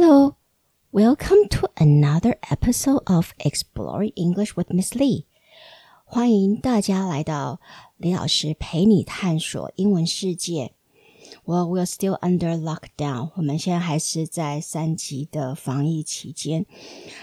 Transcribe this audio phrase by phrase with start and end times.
[0.00, 0.36] Hello,
[0.92, 5.24] welcome to another episode of Exploring English with Miss Lee.
[6.04, 7.60] 欢迎大家来到
[7.96, 10.74] 李老师陪你探索英文世界。
[11.44, 13.32] Well, we're still under lockdown.
[13.34, 16.64] 我们现在还是在三级的防疫期间。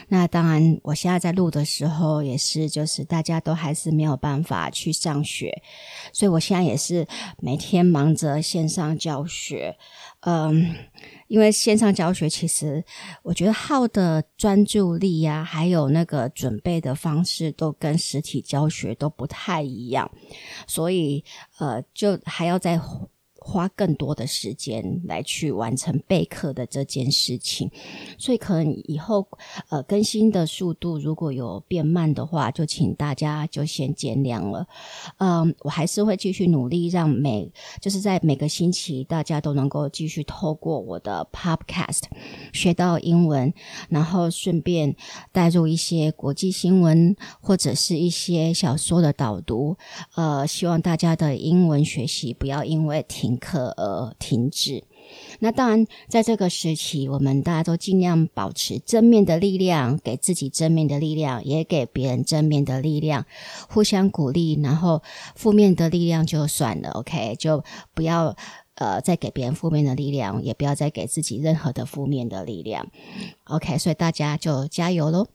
[0.10, 5.64] 那当然，我现在在录的时候也是，就是大家都还是没有办法去上学，
[6.12, 7.08] 所以我现在也是
[7.40, 9.78] 每天忙着线上教学。
[10.22, 10.76] 嗯，
[11.28, 12.84] 因为线上教学其实
[13.24, 20.10] 我觉得耗的专注力呀，还有那个准备的方式，都跟实体教学都不太一样，
[20.68, 21.24] 所以
[21.60, 22.80] 呃，就还要再。
[23.48, 27.70] 花更多的时间来去完成备课的这件事情，
[28.18, 29.28] 所以可能以后
[29.70, 34.66] 呃更新的速度如果有变慢的话，就请大家就先见谅了。
[35.20, 42.02] 嗯，我还是会继续努力，让每就是在每个星期大家都能够继续透过我的 Podcast
[42.52, 43.54] 学到英文，
[43.90, 44.96] 然后顺便
[45.32, 49.78] 带入一些国际新闻或者是一些小说的导读。
[50.16, 53.35] 呃，希望大家的英文学习不要因为停。
[53.38, 54.84] 可而停止。
[55.40, 63.26] 那当然，在这个时期，我们大家都尽量保持正面的力量，给自己正面的力量，也给别人正面的力量，
[63.70, 64.60] 互相鼓励。
[64.64, 65.04] 然后，
[65.36, 68.36] 负面的力量就算了，OK，就不要
[68.76, 72.88] 呃再给别人负面的力量，也不要再给自己任何的负面的力量
[73.44, 73.78] ，OK。
[73.78, 75.28] 所以大家就加油喽！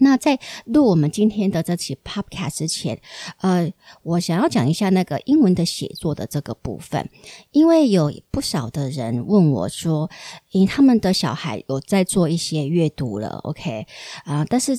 [0.00, 3.00] 那在录我们今天的这期 Podcast 之前，
[3.40, 7.08] 呃，我想要讲一下那个英文的写作的这个部分，
[7.52, 10.10] 因为有不少的人问我说，
[10.50, 13.86] 因他们的小孩有在做一些阅读了，OK
[14.24, 14.78] 啊，但是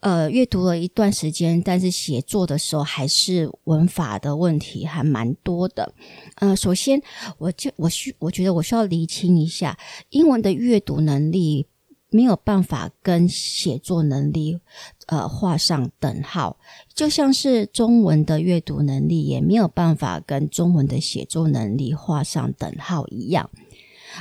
[0.00, 5.94] 呃，阅读了一段时间，但是写作的时候还是文法的问题还蛮多的。
[6.36, 7.00] 呃，首先
[7.38, 9.78] 我就我需我觉得我需要厘清一下
[10.10, 11.66] 英文的阅读能力。
[12.14, 14.60] 没有办法跟写作能力，
[15.06, 16.56] 呃，画上等号，
[16.94, 23.50] 就像是中文的阅读能力也没有办法跟中文的写作能力画上等号一样。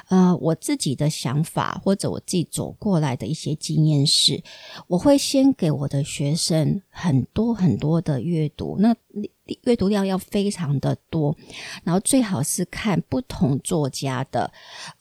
[0.10, 4.42] 呃，我自己的想法或者我自己走过来的一些经验是，
[4.88, 8.96] 我会先给我的学生很多很多的阅读，那
[9.66, 11.38] 阅读量要非常的多，
[11.84, 14.52] 然后最好是看不同作家的，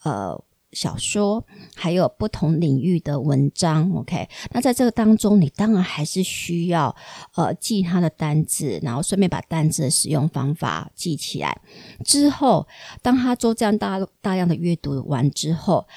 [0.03, 0.39] 呃。
[0.73, 1.45] 小说
[1.75, 4.27] 还有不同领域的文章，OK。
[4.51, 6.95] 那在这个当中，你当然还是需要
[7.35, 11.61] 呃记他的单字，然后顺便把单字的使用方法记起来。
[12.05, 12.67] 之后，
[13.01, 15.87] 当他做这样大大量的阅读完之后，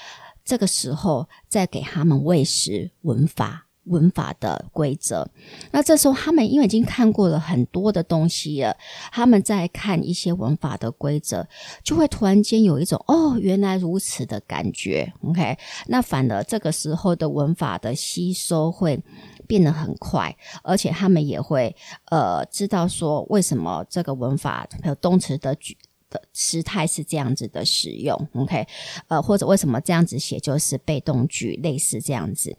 [0.43, 3.66] 这个时候再给他们喂食文法。
[3.87, 5.27] 文法的规则，
[5.71, 8.75] 那这时候他们因为已经看过了很多的东西了，
[9.11, 11.47] 他们在看一些文法的规则，
[11.83, 15.11] 就会突然间有一种哦，原来如此的感觉。
[15.23, 19.01] OK，那反而这个时候的文法的吸收会
[19.47, 21.75] 变得很快，而且他们也会
[22.11, 25.77] 呃知道说为什么这个文法还有动词的句。
[26.09, 28.65] 的时态是这样子的使用，OK，
[29.07, 32.57] 呃，或者为什么这样子写就是被动句，类似这样子。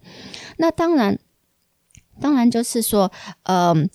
[0.56, 1.18] 那当然，
[2.20, 3.10] 当然就是说，
[3.44, 3.88] 嗯，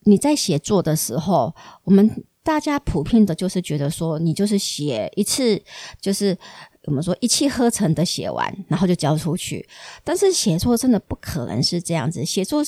[0.00, 5.62] 你在写作的时候，我们大家普遍的就是觉得说，你就是写一次，
[6.00, 6.36] 就是。
[6.84, 9.68] 我们说一气呵成的写完，然后就交出去。
[10.02, 12.62] 但是写作真的不可能是这样子，写作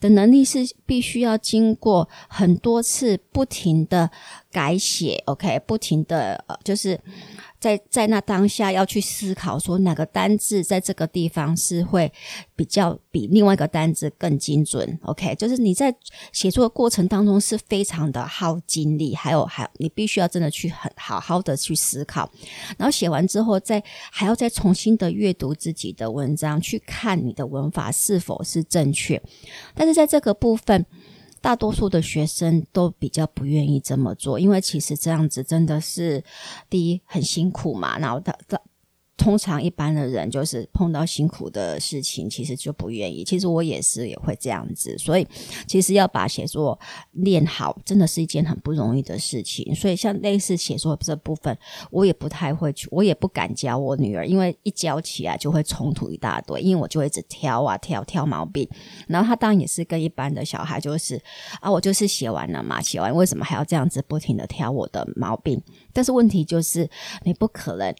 [0.00, 4.10] 的能力是必须要经过很多次不停的
[4.50, 6.98] 改写，OK，不停的呃，就是。
[7.60, 12.10] 在在那当下要去思考，说哪个单字在这个地方是会
[12.56, 14.98] 比较比另外一个单字更精准。
[15.02, 15.94] OK，就是你在
[16.32, 22.30] 写作的过程当中是非常的耗精力，还有还你必须要真的去很好好的去思考，
[22.78, 29.22] 然后写完之后再还要再重新的阅读自己的文章，去看你的文法是否是正确。
[29.74, 30.86] 但是在这个部分。
[31.40, 36.22] 大多数的学生都比较不愿意这么做，因为其实这样子真的是
[36.68, 38.60] 第一很辛苦嘛，然后他他。
[39.20, 43.22] 通常一般的人就是碰到辛苦的事情，其实就不愿意。
[43.22, 45.26] 其实我也是也会这样子，所以
[45.66, 46.80] 其实要把写作
[47.12, 49.74] 练好，真的是一件很不容易的事情。
[49.74, 51.54] 所以像类似写作这部分，
[51.90, 58.66] 我也不太会去，我也不敢教我女儿，因为一教起来就会冲突一大堆，因为我就会一直挑啊挑挑毛病。
[59.06, 61.20] 然后他当然也是跟一般的小孩，就是
[61.60, 65.60] 啊，我就是写完了嘛，写完为什么还要这样子不停的挑我的毛病？
[65.92, 66.88] 但是问题就是
[67.24, 67.94] 你不可能。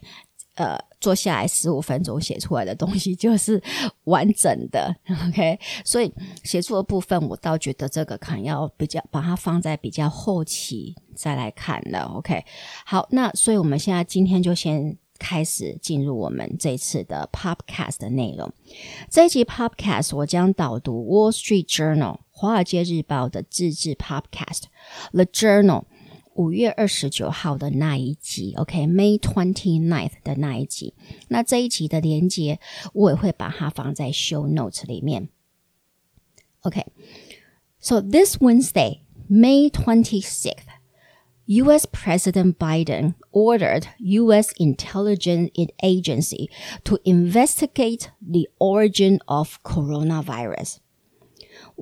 [0.55, 3.61] 呃，坐下来十五分钟写出来的东西就是
[4.05, 4.95] 完整的
[5.27, 5.59] ，OK。
[5.83, 6.13] 所以
[6.43, 12.45] 写作的部分，我倒觉得这个可能要比较把它放在比较后期再来看了，OK。
[12.85, 18.51] 好，那所以我们现在今天就先开始进入我们这次的 Podcast 的内容。
[19.09, 24.63] 这一集 Podcast 我将导读 Wall Street Journal 华尔街日报的自制 Podcast
[25.11, 25.83] The Journal
[26.34, 30.94] 五月二十九号的那一集，OK，May twenty ninth 的那一集。
[31.28, 32.60] 那这一集的连接
[32.92, 35.28] 我也会把它放在 Show Notes 里面。
[36.60, 39.00] OK，so this Wednesday,
[39.30, 40.66] May twenty sixth.
[41.48, 45.50] US President Biden ordered US intelligence
[45.80, 46.50] agency
[46.82, 50.78] to investigate the origin of coronavirus.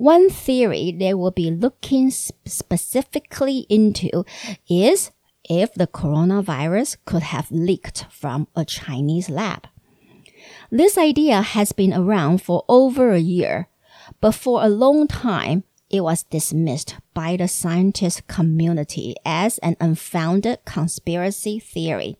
[0.00, 4.24] One theory they will be looking specifically into
[4.66, 5.10] is
[5.44, 9.66] if the coronavirus could have leaked from a Chinese lab.
[10.70, 13.68] This idea has been around for over a year,
[14.22, 20.60] but for a long time, it was dismissed by the scientist community as an unfounded
[20.64, 22.16] conspiracy theory.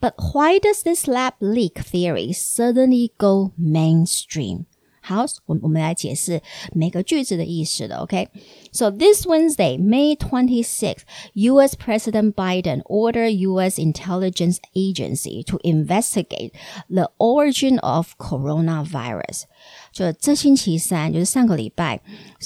[0.00, 4.64] But why does this lab leak theory suddenly go mainstream?
[5.07, 6.41] 好，我我们来解释
[6.71, 7.97] 每个句子的意思的。
[7.97, 8.97] OK，so、okay?
[8.97, 11.01] this Wednesday, May 26th,
[11.33, 11.75] U.S.
[11.75, 13.77] President Biden ordered U.S.
[13.77, 16.53] intelligence agency to investigate
[16.89, 19.43] the origin of coronavirus.
[19.91, 21.99] 就这星期三，就是上个礼拜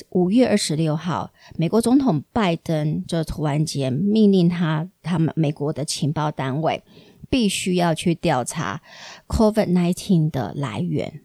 [0.09, 6.81] 五月二十六号，美国总统拜登就突然间命令他他们美国的情报单位
[7.29, 8.81] 必须要去调查
[9.27, 11.21] COVID-19 的来源。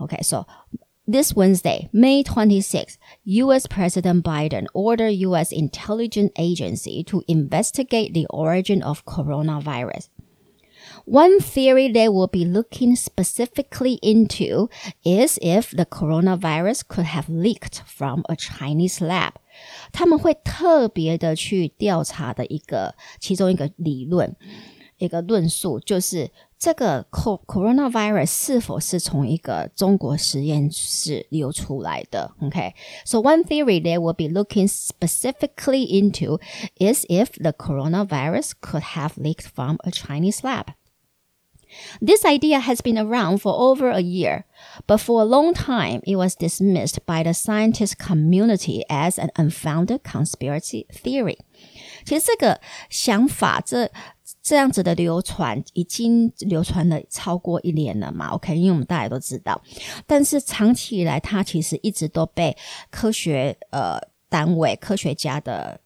[0.00, 0.46] Okay, so
[1.06, 8.82] this Wednesday, May 26th, US President Biden ordered US intelligence agency to investigate the origin
[8.82, 10.08] of coronavirus.
[11.04, 14.70] One theory they will be looking specifically into
[15.04, 19.34] is if the coronavirus could have leaked from a Chinese lab.
[19.92, 24.34] 他们会特别的去调查的一个其中一个理论，
[24.98, 32.32] 一个论述就是这个 coronavirus 是否是从一个中国实验室流出来的？
[32.40, 33.22] OK，so、okay?
[33.22, 36.38] one theory they will be looking specifically into
[36.78, 40.68] is if the coronavirus could have leaked from a Chinese lab.
[42.00, 44.44] This idea has been around for over a year,
[44.86, 50.04] but for a long time it was dismissed by the scientist community as an unfounded
[50.04, 51.38] conspiracy theory.
[52.04, 53.90] 其实这个想法，这
[54.49, 59.61] 这样子的流传已经流传了超过一年了嘛？OK，因为我们大家都知道，
[60.07, 62.57] 但是长期以来，它其实一直都被
[62.89, 65.79] 科学呃单位、科学家的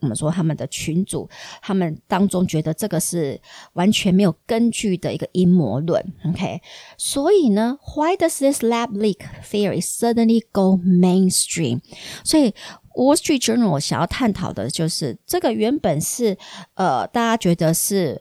[0.00, 1.30] 我们说他们的群组，
[1.62, 3.40] 他们当中觉得这个是
[3.74, 6.04] 完全没有根据的一个阴谋论。
[6.28, 6.60] OK，
[6.96, 9.18] 所以呢，Why does this lab leak
[9.48, 11.82] theory suddenly go mainstream？
[12.24, 12.52] 所以
[12.98, 16.36] Wall Street Journal 想要探讨的就是这个原本是
[16.74, 18.20] 呃大家觉得是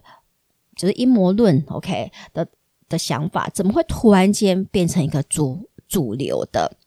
[0.75, 2.47] 就是阴谋论 OK 的
[2.87, 6.77] 的想法，怎么会突然间变成一个主主流的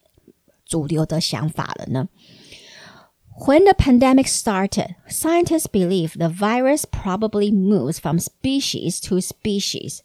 [0.65, 2.09] 主流的想法了呢
[3.47, 10.01] ？When the pandemic started, scientists believe the virus probably moves from species to species.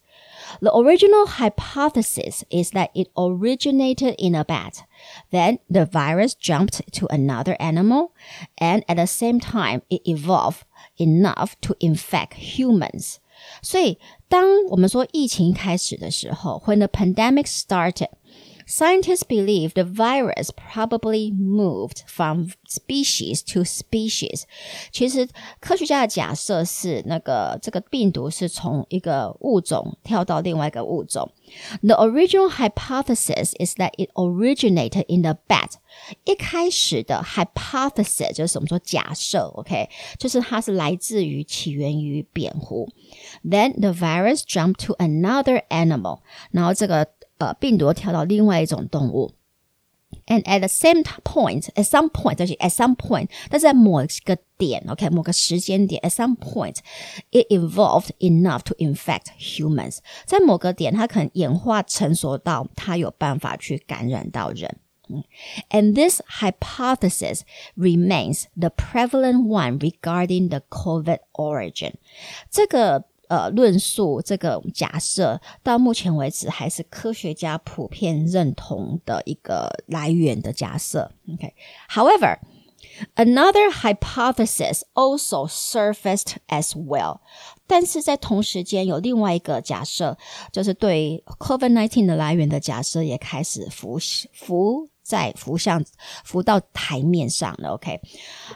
[0.60, 4.84] The original hypothesis is that it originated in a bat.
[5.30, 8.12] Then the virus jumped to another animal,
[8.58, 10.64] and at the same time, it evolved
[10.98, 13.18] enough to infect humans.
[13.62, 18.08] 所以，当我们说疫情开始的时候，when the pandemic started。
[18.66, 24.44] Scientists believe the virus probably moved from species to species。
[24.92, 31.32] 其实科学家的假设是，那个这个病毒是从一个物种跳到另外一个物种。
[31.82, 35.72] The original hypothesis is that it originated in the bat。
[36.24, 42.88] 一开始的 hypothesis 就是我们说假设，OK，就是它是来自于起源于蝙蝠。
[43.44, 46.20] Then the virus jumped to another animal。
[46.52, 47.08] 然后这个
[47.38, 49.32] 呃病毒跳到另外一种动物。
[50.26, 56.78] And at the same point, at some point，就是 at some point，但是在某一个点，OK，某个时间点，at some point,
[57.30, 59.98] it evolved enough to infect humans。
[60.26, 64.78] 在某个点，它可能演化成熟到它有办法去感染到人。
[65.70, 67.40] And this hypothesis
[67.76, 71.94] remains the prevalent one regarding the COVID origin。
[72.50, 73.04] 这个
[73.35, 81.11] 呃，论述这个假设到目前为止还是科学家普遍认同的一个来源的假设。
[81.33, 82.37] OK，However,
[83.15, 87.19] another hypothesis also surfaced as well。
[87.67, 90.17] 但是在同时间有另外一个假设，
[90.53, 93.99] 就是对 COVID-19 的来源的假设也开始浮
[94.31, 95.85] 浮在浮上
[96.23, 97.75] 浮到台面上了。
[97.75, 98.01] OK，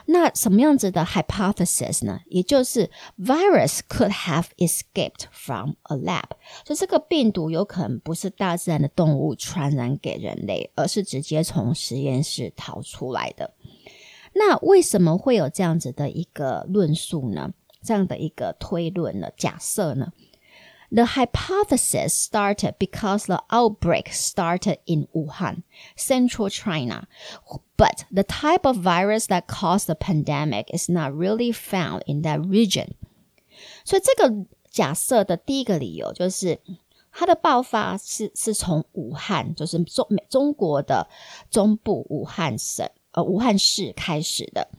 [0.06, 2.18] 那什么样子的 hypothesis 呢？
[2.26, 6.24] 也就是 virus could have escaped from a lab，
[6.64, 13.54] 就这个病毒有可能不是大自然的动物传染给人类，而是直接从实验室逃出来的。
[14.32, 17.52] 那为什么会有这样子的一个论述呢？
[17.82, 19.28] 这样的一个推论呢？
[19.36, 20.12] 假设呢
[20.91, 25.63] ？The hypothesis started because the outbreak started in Wuhan,
[25.97, 27.07] central China.
[27.75, 32.39] But the type of virus that caused the pandemic is not really found in that
[32.41, 32.91] region.
[33.83, 36.59] 所以这个假设的第一个理由就是，
[37.11, 41.09] 它的爆发是是从武汉，就是中中国的
[41.49, 44.69] 中部武汉省呃武汉市开始的。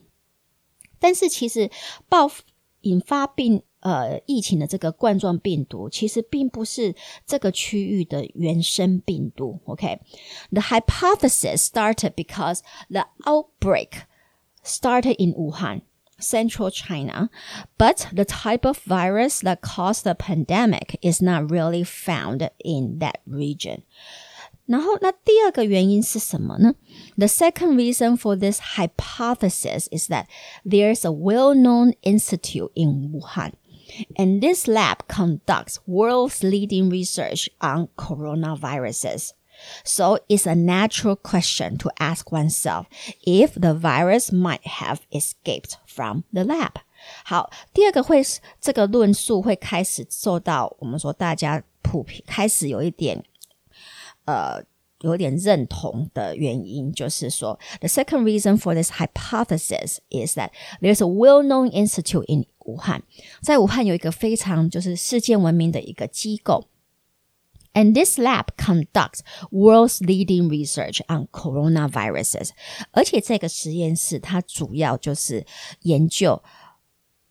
[0.98, 1.70] 但是其实
[2.08, 2.30] 爆
[2.82, 6.94] 引发病 呃，疫情的这个冠状病毒其实并不是
[7.26, 9.60] 这个区域的原生病毒。
[9.66, 10.80] OK，the、okay?
[10.80, 14.02] hypothesis started because the outbreak
[14.64, 15.82] started in Wuhan.
[16.18, 17.28] Central China,
[17.76, 23.16] but the type of virus that caused the pandemic is not really found in that
[23.26, 23.82] region.
[24.64, 26.74] 然后，那第二个原因是什么呢？
[27.18, 30.24] The second reason for this hypothesis is that
[30.64, 33.52] there's a well-known institute in Wuhan
[34.16, 39.32] and this lab conducts world's leading research on coronaviruses.
[39.84, 42.86] So it's a natural question to ask oneself
[43.26, 46.72] if the virus might have escaped from the lab.
[47.24, 48.22] 好，第二个会
[48.60, 53.24] 这个论述会开始受到我们说大家普遍开始有一点
[54.24, 54.62] 呃
[55.00, 60.50] 有点认同的原因，就是说，the second reason for this hypothesis is that
[60.80, 63.02] there's a well-known institute in 武汉，
[63.42, 66.68] 在武汉有一个非常就是世界闻名的一个机构。
[67.74, 72.48] And this lab conducts world's leading research on coronaviruses。
[72.90, 75.44] 而且这个实验室它主要就是
[75.82, 76.42] 研究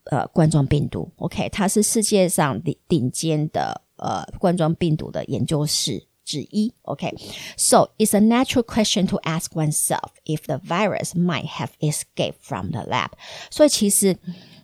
[0.03, 1.11] 呃冠状病毒。
[1.15, 6.05] OK，它是世界上顶顶尖的呃冠状病毒的研究室。
[6.29, 12.71] 之一，OK。So it's a natural question to ask oneself if the virus might have escaped from
[12.71, 13.09] the lab。
[13.51, 14.17] 所以其实，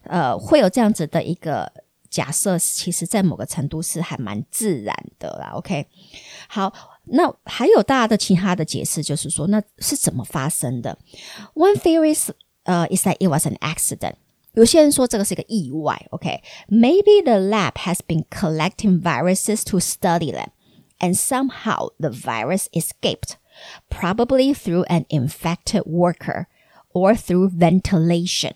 [0.03, 1.71] 呃，会有这样子的一个
[2.09, 5.85] 假设，其实在某个程度是还蛮自然的啦，OK。
[6.47, 6.73] 好，
[7.05, 10.97] 那还有大家的其他的解释，就是说那是怎么发生的？
[11.53, 12.31] One theory is
[12.63, 14.15] 呃、uh, is that it was an accident。
[14.53, 17.23] 有些人说这个是一个意外，OK？Maybe、okay?
[17.23, 20.47] the lab has been collecting viruses to study them
[20.99, 23.37] and somehow the virus escaped,
[23.89, 26.45] probably through an infected worker
[26.93, 28.53] or through ventilation.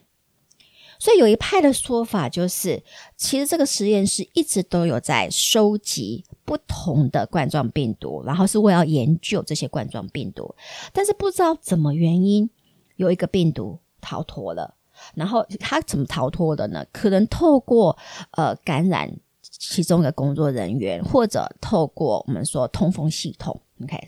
[0.97, 2.81] 所以有一派的说法就是，
[3.17, 10.55] 其实这个实验室一直都有在收集不同的冠状病毒，然后是为了研究这些冠状病毒，
[10.93, 12.49] 但是不知道怎么原因，
[12.95, 14.75] 有一个病毒逃脱了。
[15.13, 16.85] 然后它怎么逃脱的呢？
[16.93, 17.97] 可能透过
[18.31, 19.13] 呃感染
[19.59, 23.61] 其中的工作人员，或者透过我们说通风系统。
[23.81, 24.07] Okay,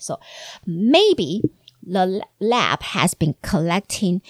[0.66, 1.42] maybe
[1.82, 4.22] the lab has been collecting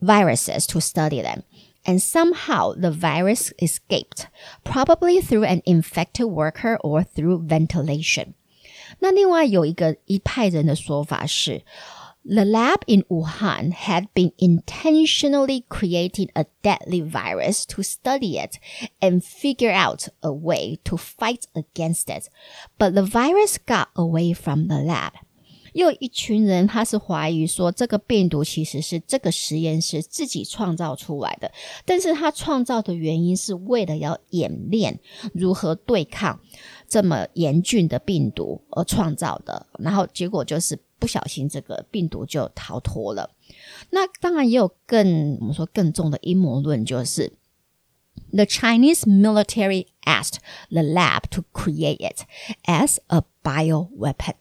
[0.00, 1.42] viruses to study them.
[1.86, 4.26] And somehow the virus escaped,
[4.62, 8.34] probably through an infected worker or through ventilation.
[9.00, 11.62] 那另外有一个一派人的说法是
[12.24, 18.58] ，the lab in Wuhan had been intentionally creating a deadly virus to study it
[19.00, 22.28] and figure out a way to fight against it.
[22.78, 25.12] But the virus got away from the lab.
[25.74, 31.50] 又一群人，他是怀疑说这个病毒其实是这个实验室自己创造出来的，
[31.84, 35.00] 但是他创造的原因是为了要演练
[35.32, 36.38] 如何对抗
[36.88, 43.31] 这么严峻的病毒而创造的，然后结果就是 不小心这个病毒就逃脱了。
[43.89, 47.33] 那当然也有更我们说更重的阴谋论，就是
[48.31, 50.37] the Chinese military asked
[50.69, 52.25] the lab to create it
[52.65, 54.35] as a bio weapon。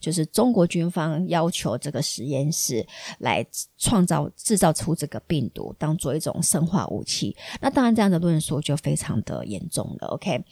[0.00, 2.84] 就是中国军方要求这个实验室
[3.18, 3.46] 来
[3.78, 7.36] 创造制造出这个病毒，当做一种生化武器。
[7.60, 10.08] 那当然，这样的论述就非常的严重了。
[10.08, 10.44] OK。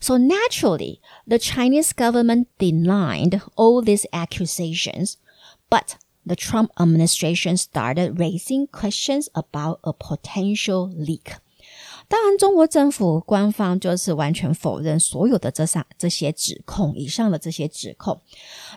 [0.00, 5.14] So naturally, the Chinese government denied all these accusations,
[5.70, 5.96] but
[6.26, 11.36] the Trump administration started raising questions about a potential leak.
[12.08, 18.20] 当然，中国政府官方就是完全否认所有的这上这些指控，以上的这些指控。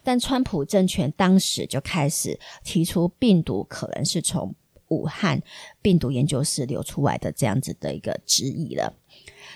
[0.04, 4.56] 但川普政权当时就开始提出病毒可能是从
[4.90, 5.42] 武汉
[5.82, 8.94] 病毒研究室流出来的这样子的一个质疑了。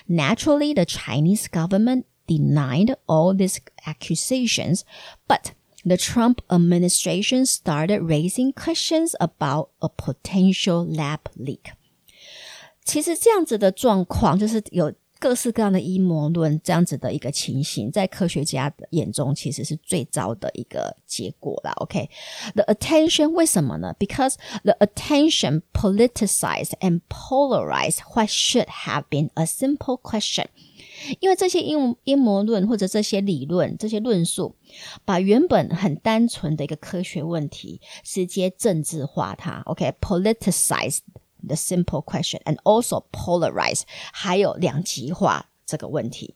[0.06, 4.84] Naturally, the Chinese government denied all these accusations,
[5.26, 5.52] but
[5.84, 11.72] the Trump administration started raising questions about a potential lab leak。
[12.84, 21.71] 其实这样子的状况，就是有 各式各样的阴谋论这样子的一个情形，在科学家的眼中，其实是最糟的一个结果啦。
[21.77, 30.47] OK，the attention 为什么呢？Because the attention politicized and polarized what should have been a simple question。
[31.19, 34.55] 因为这些阴谋阴谋论或者这些理论、这些论述，
[35.03, 39.61] 把原本很单纯的一个科学问题，直接政治化它。
[39.65, 40.99] OK，politicized。
[41.46, 46.34] the simple question and also polarize，还有两极化这个问题。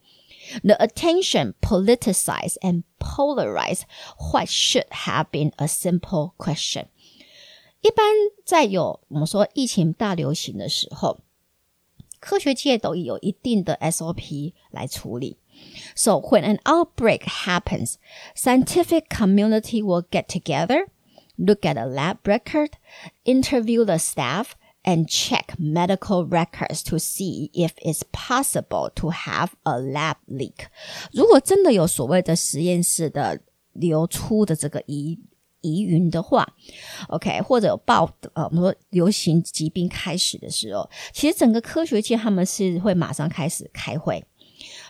[0.63, 3.83] The attention politicize and polarize
[4.19, 6.87] what should have been a simple question。
[7.81, 8.07] 一般
[8.45, 11.21] 在有我们说疫情大流行的时候，
[12.21, 15.39] 科学界都有一定的 SOP 来处理。
[15.95, 17.95] So when an outbreak happens,
[18.35, 20.87] scientific community will get together,
[21.37, 22.73] look at a lab record,
[23.25, 24.53] interview the staff,
[24.84, 30.68] and check medical records to see if it's possible to have a lab leak。
[31.12, 33.42] 如果真的有所谓的实验室的
[33.74, 35.20] 流出的这个疑
[35.62, 36.56] 疑云的话
[37.10, 44.24] ，OK，或者有报呃，我们说流行疾病开始的时候，其实整个科学界他们是会马上开始开会。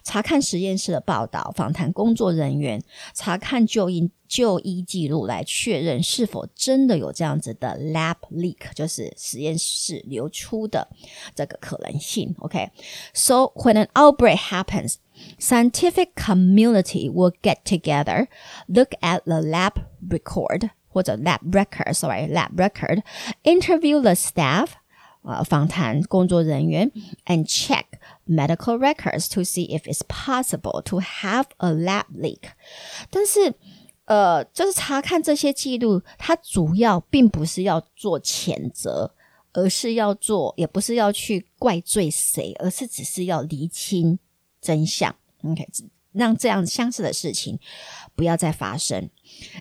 [0.03, 2.83] 查看实验室的报道，访谈工作人员，
[3.15, 10.89] 查看就医就医记录，来确认是否真的有这样子的 lab leak，就是实验室流出的
[11.35, 12.35] 这个可能性。
[12.39, 14.97] OK，so when an outbreak happens,
[15.39, 18.27] scientific community will get together,
[18.67, 19.73] look at the lab
[20.09, 23.03] record 或者 lab record，sorry lab record,
[23.43, 24.69] interview the staff。
[25.30, 26.92] 呃，访谈工作人员
[27.26, 27.84] and check
[28.28, 32.40] medical records to see if it's possible to have a lab leak。
[33.12, 33.54] 但是，
[34.06, 39.14] 呃，就是查看这些记录，它主要并不是要做谴责，
[39.54, 44.18] 而是要做，也不是要去怪罪谁，而是只是要厘清
[44.60, 45.16] 真相。
[45.44, 45.68] OK，
[46.12, 47.60] 让这样相似的事情
[48.16, 49.12] 不要再发生。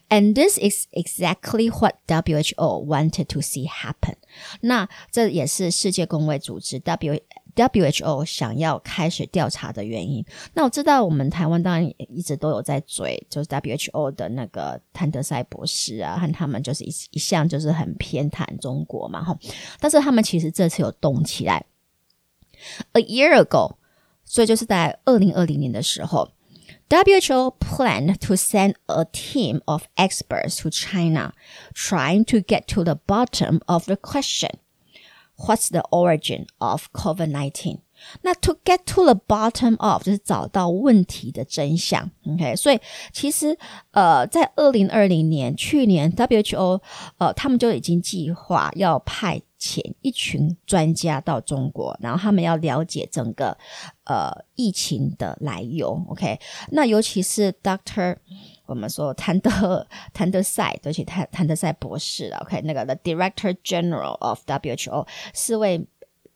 [0.09, 4.15] And this is exactly what WHO wanted to see happen。
[4.61, 7.21] 那这也是世界公卫组织 W
[7.55, 10.25] WHO 想要开始调查的原因。
[10.55, 19.37] 那我知道我们台湾当然一直都有在追，就是 WHO 的那个谭德赛博士啊，和他们就是一一向就是很偏袒中国嘛，哈。
[19.81, 21.65] 但是他们其实这次有动起来。
[22.93, 23.75] A year ago，
[24.25, 26.31] 所以就是在二零二零年的时候。
[26.90, 31.34] WHO planned to send a team of experts to China,
[31.74, 34.60] trying to get to the bottom of the question
[35.36, 37.80] What's the origin of COVID 19?
[38.22, 42.56] 那 to get to the bottom of 就是找到问题的真相，OK？
[42.56, 42.80] 所以
[43.12, 43.58] 其实
[43.92, 46.82] 呃，在二零二零年，去年 WHO
[47.18, 53.57] 呃，他们就已经计划要派 前一群专家到中国，然后他们要了解整个
[54.05, 56.39] 呃疫情的来由，OK？
[56.71, 58.17] 那尤其是 Doctor
[58.67, 62.61] 我们说谭德谭德赛，而且谭谭德赛博士，OK？
[62.63, 65.87] 那个 The Director General of WHO 四位。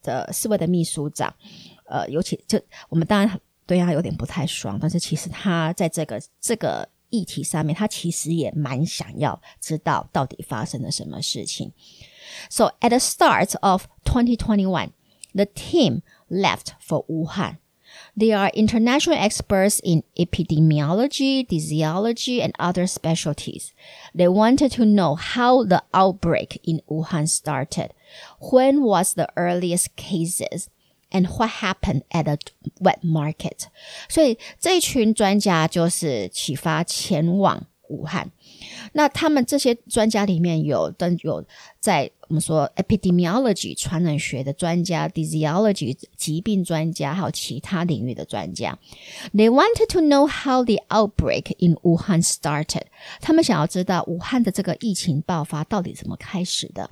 [0.04, 1.32] 的四位的秘书长，
[1.86, 11.70] 呃，尤其就我们当然对他有点不太爽，但是其实他在这个这个议题上面，他其实也蛮想要知道到底发生了什么事情。
[12.49, 14.93] So at the start of 2021,
[15.33, 17.57] the team left for Wuhan.
[18.15, 23.73] They are international experts in epidemiology, diseaseology, and other specialties.
[24.13, 27.93] They wanted to know how the outbreak in Wuhan started,
[28.51, 30.69] when was the earliest cases,
[31.11, 32.37] and what happened at the
[32.79, 33.67] wet market.
[34.09, 38.29] 所以这一群专家就是启发前往 武汉。
[38.93, 41.43] 那他们这些专家里面有，的有
[41.79, 48.77] 在我们说 epidemiology 传染学的专家，diseaseology 疾病专家，还有其他领域的专家。
[49.33, 52.83] They wanted to know how the outbreak in Wuhan started。
[53.21, 56.89] 他们想要知道武汉的这个疫情爆发到底怎么开始的。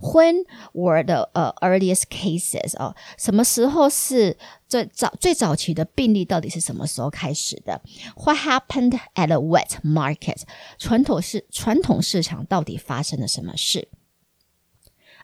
[0.00, 2.76] When were the 呃 earliest cases？
[2.76, 4.36] 哦，什么时候是
[4.68, 6.24] 最早最早期的病例？
[6.24, 7.80] 到底是什么时候开始的？
[8.16, 10.42] What happened at the wet market？
[10.78, 13.88] 传统市传统市场到底发生了什么事？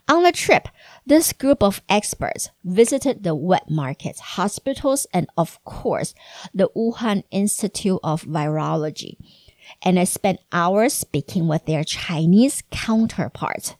[0.06, 0.64] on the trip,
[1.06, 6.12] this group of experts visited the wet markets, hospitals, and of course,
[6.52, 9.18] the Wuhan Institute of Virology.
[9.82, 13.76] And they spent hours speaking with their Chinese counterparts.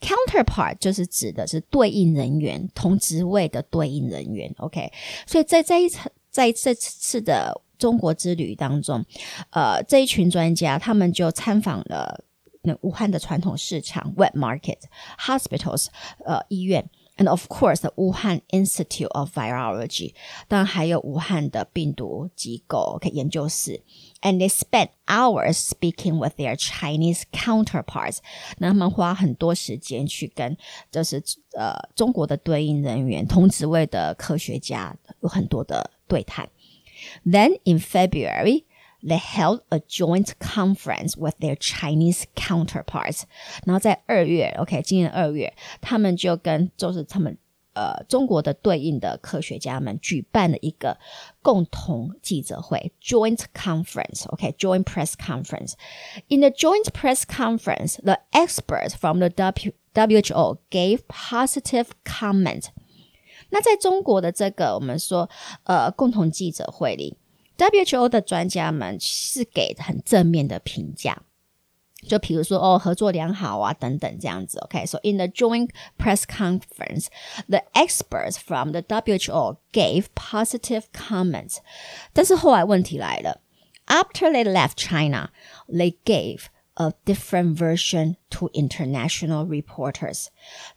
[0.00, 4.54] Counterpart 就是指的是对应人员，同职位的对应人员。
[4.58, 4.92] OK，
[5.26, 9.04] 所以在这一次，在这次的中国之旅当中，
[9.50, 12.24] 呃，这一群专家他们就参访了
[12.62, 14.78] 那武汉的传统市场 （wet market）、
[15.18, 15.86] hospitals，
[16.24, 16.88] 呃，医院。
[17.17, 20.13] and of course the Wuhan Institute of Virology，
[20.47, 23.81] 当然还有武汉的病毒机构 OK 研究室。
[24.21, 28.19] And they spent hours speaking with their Chinese counterparts。
[28.57, 30.57] 那他们花很多时间去跟
[30.89, 31.21] 就是
[31.57, 36.49] 呃中国的对应人员、同职位的科学家有很多的对谈。
[37.25, 38.63] Then in February,
[39.05, 43.23] they held a joint conference with their Chinese counterparts。
[43.65, 47.37] 然后在二月，OK，今年二月，他们就跟就是他们
[47.73, 50.97] 呃中国的对应的科学家们举办了一个
[51.41, 60.99] 共同记者会 （joint conference），OK，joint press conference。In the joint press conference, the experts from the W WHO gave
[61.09, 62.67] positive comment。
[63.49, 65.29] 那在中国的这个我们说
[65.65, 67.16] 呃共同记者会里。
[67.57, 71.21] WHO 的专家们是给很正面的评价，
[72.07, 74.57] 就比如说哦，合作良好啊，等等这样子。
[74.59, 75.11] OK，so、okay?
[75.11, 77.07] in the joint press conference,
[77.47, 81.57] the experts from the WHO gave positive comments。
[82.11, 83.41] 但是后来问题来了，
[83.85, 85.29] after they left China,
[85.69, 90.29] they gave a different version to international reporters。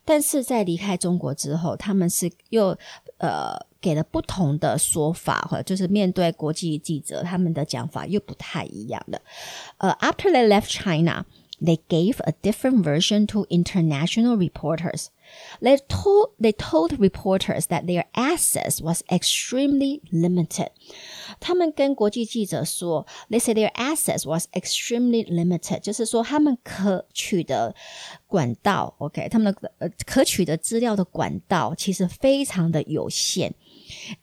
[0.04, 2.76] 但是在离开中国之后，他们是又
[3.18, 3.66] 呃。
[3.80, 9.20] 给了不同的说法，或者就是面对国际记者，他们的讲法又不太一样的。
[9.78, 11.24] 呃，After they left China,
[11.60, 15.06] they gave a different version to international reporters.
[15.60, 20.68] They told they told reporters that their access was extremely limited.
[21.40, 27.74] 他们跟国际记者说，they said their access was extremely limited，就是说他们可取得
[28.28, 33.52] 管道，OK，他们的呃可取得资料的管道其实非常的有限。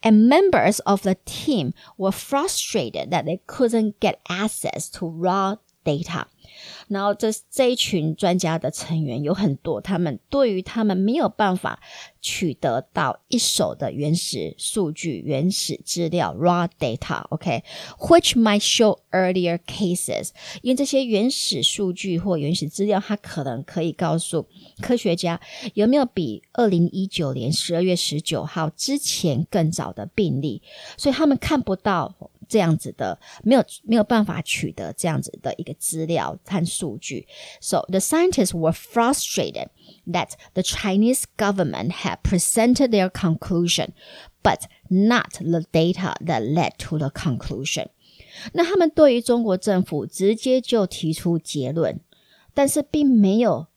[0.02, 5.56] And members of the team were frustrated that they couldn't get access to raw
[5.88, 6.24] data.
[6.88, 11.78] 然后这这一群专家的成员有很多，他们对于他们没有办法
[12.22, 20.30] 取得到一手的原始数据、原始资料 （raw data），OK，which、might show earlier cases，
[20.62, 24.46] 因为这些原始数据或原始资料，它可能可以告诉
[24.80, 25.38] 科学家
[25.74, 30.62] 有没有比二零一九年十二月十九号之前更早的病例，
[30.96, 32.14] 所以他们看不到。
[32.47, 37.27] 这样子的没有没有办法取得这样子的一个资料和数据。
[37.61, 39.69] So the scientists were frustrated
[40.07, 43.93] that the Chinese government had presented their conclusion,
[44.41, 47.87] but not the data that led to the conclusion.
[48.53, 51.99] 那他们对于中国政府直接就提出结论，
[52.53, 53.67] 但是并没有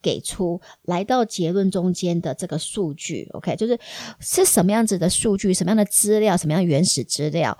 [0.00, 3.28] 给出来到结论中间的这个数据。
[3.32, 3.78] OK，就是
[4.20, 7.56] 是什么样子的数据，什么样的资料，什么样的原始资料，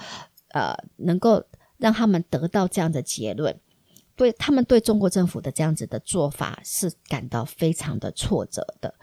[0.54, 1.44] 呃，能够
[1.78, 3.60] 让他们得到这样的结论，
[4.16, 8.94] 对他们对中国政府的这样子的做法是感到非常的挫折的。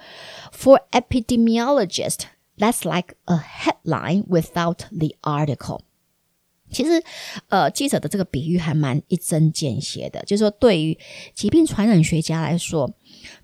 [0.53, 2.25] For epidemiologists,
[2.57, 5.81] that's like a headline without the article。
[6.71, 7.03] 其实，
[7.49, 10.99] 呃，记者的这个比喻还蛮一针见血的，就是说，对于
[11.35, 12.93] 疾病传染学家来说，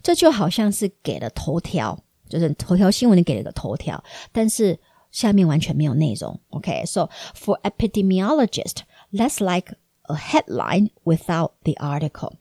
[0.02, 4.78] 这就好像是给了头条，就是头条新闻你给了个头条，但是。
[5.13, 6.39] 下面完全没有内容。
[6.49, 7.09] OK，so、okay?
[7.33, 12.33] for epidemiologist, that's like a headline without the article。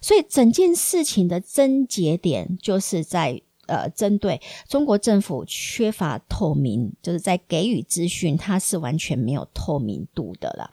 [0.00, 10.70] 所以整件事情的症结点就是在呃，针对中国政府缺乏透明，就是在给予资讯，它是完全没有透明度的了。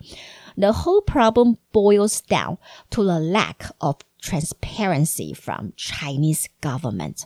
[0.58, 2.58] The whole problem boils down
[2.90, 7.22] to the lack of transparency from Chinese government.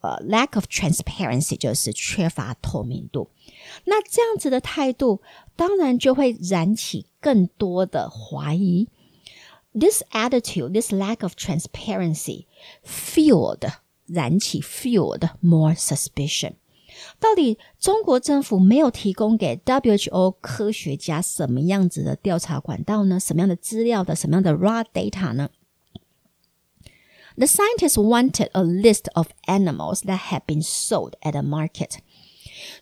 [0.00, 3.28] 呃，lack of transparency 就是缺乏透明度。
[3.84, 5.20] 那这样子的态度，
[5.56, 8.88] 当然就会燃起更多的怀疑。
[9.72, 12.46] This attitude, this lack of transparency,
[12.84, 13.70] fueled
[14.06, 16.54] 燃起 fueled more suspicion。
[17.18, 23.20] 到底中国政府没有提供给 WHO 科学家什么样子的调查管道呢？
[23.20, 24.16] 什么样的资料的？
[24.16, 25.50] 什么样的 raw data 呢
[27.39, 31.97] ？The scientists wanted a list of animals that had been sold at the market.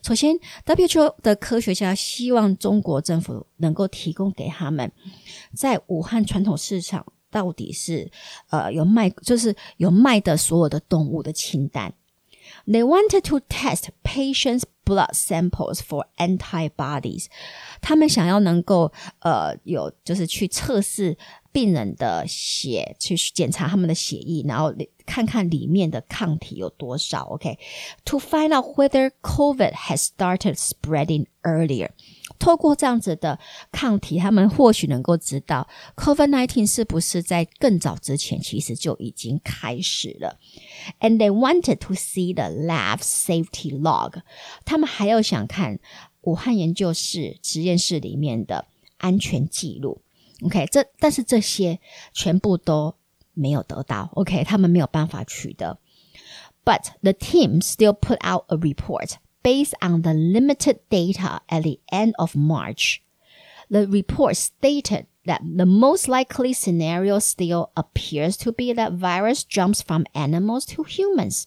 [0.02, 4.92] 首先，WHO 的科学家希望中国政府能够提供给他们，
[5.54, 8.10] 在武汉传统市场到底是
[8.50, 11.92] 呃有卖，就是有卖的所有的动物的清单。
[12.66, 17.26] They wanted to test patients' blood samples for antibodies.
[17.80, 21.16] 他们想要能够呃有就是去测试
[21.51, 24.73] 病人的血，去检查他们的血液，然后
[25.05, 27.23] 看看里面的抗体有多少。
[27.23, 31.89] OK，to、find out whether COVID has started spreading earlier，
[32.37, 33.39] 透过这样子的
[33.71, 40.37] 抗体，他们或许能够知道 COVID-19 是不是在更早之前其实就已经开始了。
[40.99, 44.21] And they wanted to see the lab safety log。
[44.65, 45.79] 他们还要想看
[46.21, 50.01] 武汉研究室实验室里面的安全记录。
[50.42, 51.78] OK，这但是这些
[52.12, 52.94] 全部都
[53.32, 54.10] 没有得到。
[54.14, 55.78] OK，他们没有办法取得。
[56.64, 62.14] But the team still put out a report based on the limited data at the end
[62.16, 63.00] of March.
[63.68, 69.82] The report stated that the most likely scenario still appears to be that virus jumps
[69.82, 71.44] from animals to humans.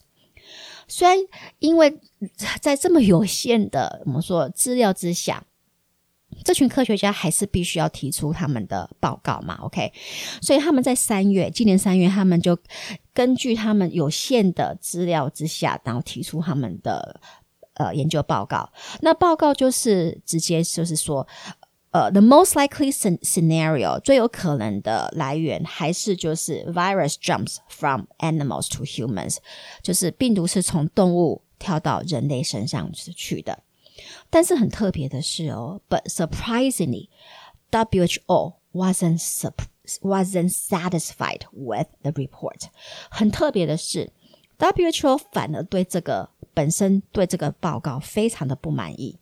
[0.87, 1.17] 虽然
[1.59, 1.99] 因为
[2.61, 5.43] 在这么有限的我们说资料之下，
[6.44, 9.92] 这群科学家还是必须要提出他们的报告嘛，OK？
[10.40, 12.58] 所以他们在三月，今年三月，他们就
[13.12, 17.20] 根据他们有限的资料之下，然后提出他们的
[17.74, 18.72] 呃研究报告。
[19.00, 21.26] 那报告就是直接就是说，
[21.90, 29.36] 呃，the most likely scenario 最有可能的来源还是就是 virus jumps from animals to humans，
[29.82, 33.58] 就是病毒是从动物跳到人类身上去的。
[34.29, 37.09] 但是很特别的是哦，but surprisingly,
[37.71, 39.19] WHO wasn't
[40.01, 42.69] wasn't satisfied with the report。
[43.09, 44.11] 很特别的是，
[44.57, 49.17] WHO 反而对这个本身对这个报告非常的不满意。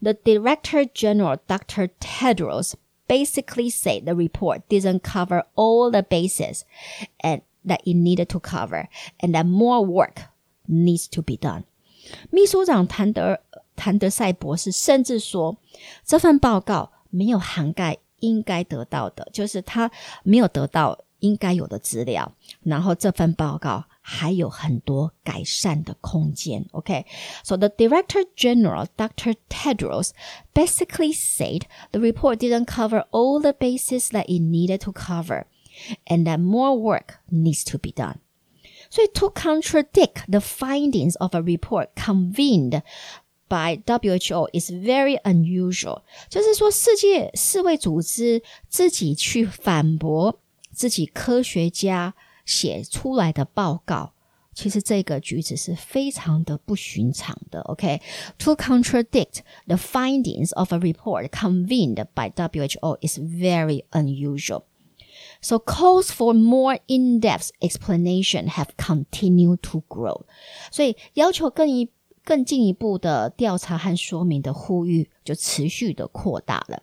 [0.00, 1.90] The Director General, Dr.
[2.00, 2.74] Tedros,
[3.08, 6.62] basically said the report didn't cover all the bases
[7.18, 10.22] and that it needed to cover, and that more work
[10.66, 11.64] needs to be done.
[12.30, 13.40] 秘书长谭德
[13.80, 15.56] 谭德赛博士甚至说，
[16.04, 19.90] 这份报告没有涵盖应该得到的，就是他
[20.22, 22.32] 没有得到应该有的资料。
[22.62, 26.64] 然后这份报告还有很多改善的空间。
[26.72, 29.34] OK，so the Director General Dr.
[29.48, 30.10] Tedros
[30.54, 35.44] basically said the report didn't cover all the bases that it needed to cover,
[36.06, 38.16] and that more work needs to be done.
[38.88, 42.82] 所以，to contradict the findings of a report convened
[43.50, 50.40] by WHO is very unusual，就是说世界世卫组织自己去反驳
[50.72, 54.12] 自己科学家写出来的报告。
[54.52, 57.60] 其实这个举止是非常的不寻常的。
[57.60, 58.56] OK，to、okay?
[58.56, 64.62] contradict the findings of a report convened by WHO is very unusual.
[65.42, 70.24] So calls for more in-depth explanation have continued to grow.
[70.70, 71.90] 所以要求更一
[72.24, 76.82] 更进一步的调查和说明的呼吁就持续的扩大了。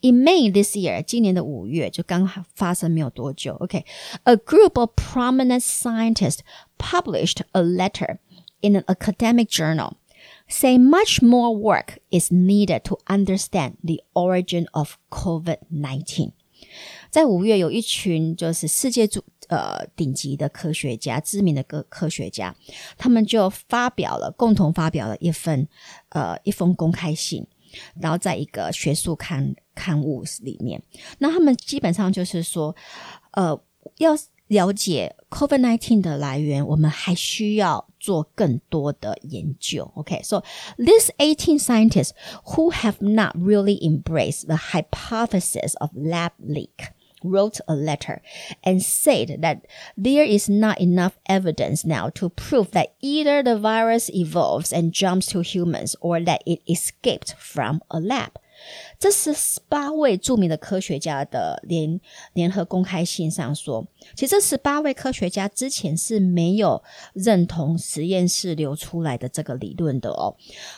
[0.00, 3.54] In May this year，今年的五月就刚发生没有多久。
[3.54, 6.40] OK，a、okay, group of prominent scientists
[6.78, 8.18] published a letter
[8.60, 9.94] in an academic journal
[10.48, 16.32] saying much more work is needed to understand the origin of COVID-19.
[17.10, 22.55] 在五月，有一群就是世界主 呃顶级的科学家、知名的科科学家，
[22.97, 25.67] 他们就发表了共同发表了一份
[26.09, 27.45] 呃一封公开信，
[27.99, 30.81] 然后在一个学术刊刊物里面，
[31.19, 32.75] 那他们基本上就是说，
[33.31, 33.59] 呃，
[33.97, 34.15] 要
[34.47, 39.91] 了解 COVID-19 的来源，我们还需要做更多的研究。
[39.95, 40.43] OK，so、okay?
[40.77, 42.11] these 18 scientists
[42.45, 48.21] who have not really embraced the hypothesis of lab leak wrote a letter
[48.63, 54.09] and said that there is not enough evidence now to prove that either the virus
[54.09, 58.37] evolves and jumps to humans or that it escaped from a lab.
[58.99, 61.99] 这是十八位著名的科学家的联
[62.33, 70.35] 联合公开信上说，其实这十八位科学家之前是没有认同实验室流出来的这个理论的哦。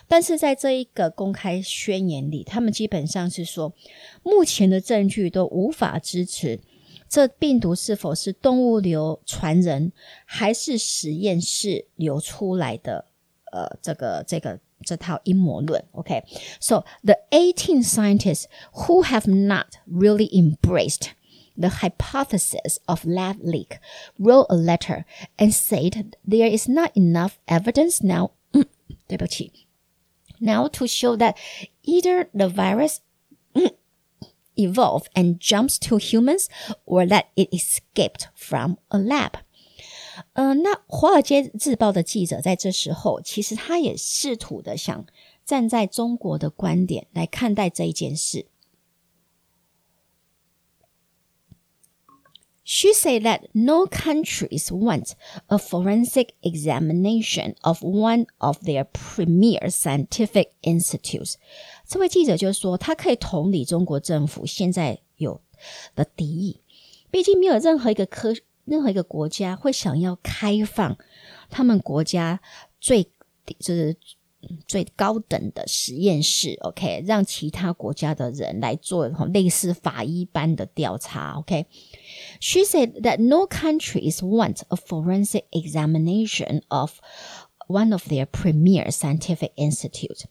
[0.08, 3.74] 但是在这一个公开宣言里，他们基本上是说，
[4.24, 6.60] 目前的证据都无法支持
[7.08, 9.92] 这病毒是否是动物流传人，
[10.26, 13.06] 还是实验室流出来的。
[13.52, 15.85] 呃，这个这个 这套阴谋论。
[15.93, 16.23] Okay,
[16.61, 21.13] so the 18 scientists who have not really embraced
[21.57, 23.79] the hypothesis of lab leak
[24.19, 25.05] wrote a letter
[25.39, 28.33] and said there is not enough evidence now.
[30.41, 31.37] now to show that
[31.83, 33.01] either the virus
[34.57, 36.49] evolved and jumps to humans
[36.87, 39.39] or that it escaped from a lab.
[40.34, 45.06] 呃，那《华尔街日报》的记者在这时候，其实他也试图的想
[45.46, 48.48] 站在中国的观点来看待这一件事。
[52.72, 55.14] She said that no countries want
[55.48, 61.34] a forensic examination of one of their premier scientific institutes.
[61.88, 65.42] 这位记者就说，他可以同理中国政府现在有
[65.96, 66.62] 的敌意，
[67.10, 68.36] 毕竟没有任何一个科、
[68.69, 70.97] 任何一个国家会想要开放
[71.51, 72.41] 他们国家
[72.81, 73.05] 最
[73.59, 73.97] 就是
[74.67, 87.01] 最高等的实验室，OK，让其他国家的人来做类似法医般的调查，OK。She said that no countries want a forensic examination of
[87.69, 90.25] one of their premier scientific institutes.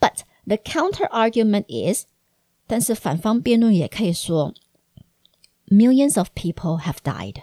[0.00, 2.06] But the counter argument is，
[2.66, 4.54] 但是反方辩论也可以说
[5.66, 7.42] ，millions of people have died，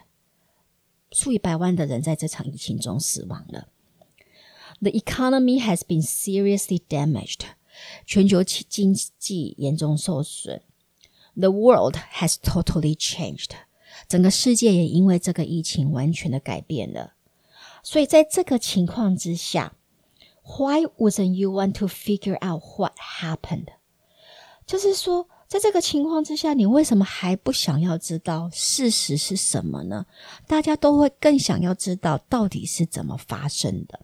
[1.12, 3.70] 数以百万的人在这场疫情中死亡了。
[4.82, 7.42] the economy has been seriously damaged.
[8.06, 10.62] 全球经济严重受损。
[11.36, 13.52] The world has totally changed.
[14.08, 17.14] 整个世界也因为这个疫情完全的改变了。
[17.84, 19.76] 所以在这个情况之下，
[20.44, 23.68] Why wouldn't you want to figure out what happened？
[24.66, 30.06] 就是说， 在这个情况之下，你为什么还不想要知道事实是什么呢？
[30.48, 34.02] 大家都会更想要知道到底是怎么发生的。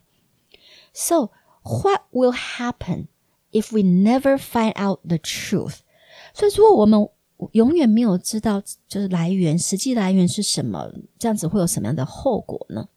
[0.93, 1.29] so,
[1.63, 3.07] what will happen
[3.51, 5.79] if we never find out the truth?
[6.33, 7.09] 所以，如果我们
[7.53, 12.87] 永远没有知道就是来源，实际来源是什么，这样子会有什么样的后果呢？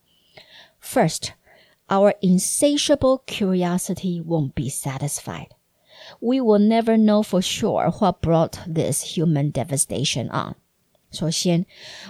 [0.83, 1.31] First,
[1.89, 5.49] our insatiable curiosity won't be satisfied.
[6.21, 10.55] We will never know for sure what brought this human devastation on.
[11.11, 11.65] 首先，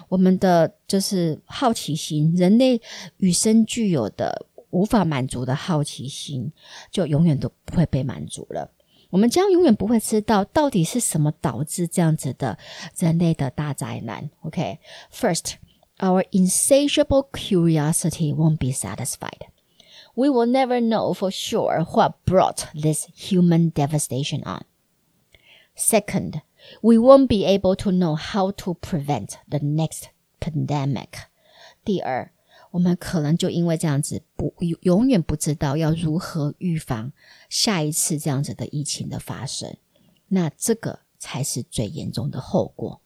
[0.09, 2.81] 我们的就是好奇心，人类
[3.19, 6.53] 与生俱有的无法满足的好奇心，
[6.91, 8.71] 就永远都不会被满足了。
[9.11, 12.59] 我们将永远不会知道到底是什么导致这样子的
[12.99, 14.31] 人类的大灾难。
[14.41, 15.53] OK，First,
[15.99, 19.47] our insatiable curiosity won't be satisfied.
[20.19, 24.65] We will never know for sure what brought this human devastation on.
[25.75, 26.43] Second,
[26.83, 30.09] we won't be able to know how to prevent the next
[30.41, 31.27] pandemic.
[31.85, 32.31] 第二。
[32.73, 37.13] 我们可能就因为这样子不永远不知道要如何预防
[37.49, 39.77] 下一次这样子的疫情的发生，
[40.27, 43.01] 那这个才是最严重的后果。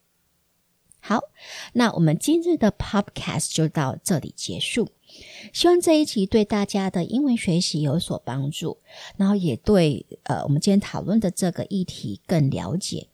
[1.05, 1.19] 好，
[1.73, 4.87] 那我们今日的 Podcast 就到这里结束。
[5.51, 8.77] 希望这一集对大家的英文学习有所帮助，
[9.17, 13.09] 然后也对呃我们今天讨论的这个议题更了解。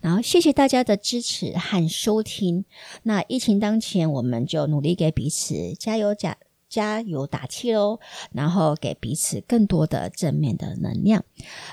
[0.00, 2.64] 然后谢谢大家的支持和收听。
[3.04, 6.36] 那疫情当前，我们就努力给彼此加油加
[6.68, 7.98] 加油打气喽，
[8.32, 11.24] 然后给彼此更多的正面的能量。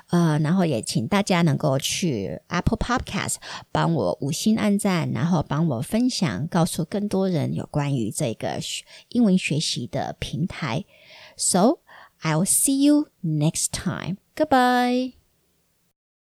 [0.10, 3.36] 呃，然后也请大家能够去 Apple Podcast
[3.72, 8.60] 帮我五星按赞，然后帮我分享，告诉更多人有关于这个
[9.10, 10.86] 英文学习的平台。
[11.38, 11.80] So
[12.22, 14.18] I'll see you next time.
[14.36, 15.25] Goodbye.